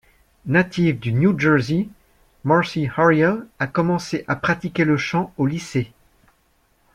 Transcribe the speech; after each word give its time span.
Native 0.47 0.99
du 0.99 1.13
New 1.13 1.37
Jersey, 1.39 1.87
Marcy 2.43 2.87
Harriell 2.97 3.45
a 3.59 3.67
commencé 3.67 4.25
à 4.27 4.35
pratiquer 4.35 4.83
le 4.83 4.97
chant 4.97 5.31
au 5.37 5.45
lycée. 5.45 5.91